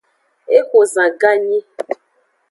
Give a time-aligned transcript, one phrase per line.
[0.57, 1.59] Exo zan ganyi.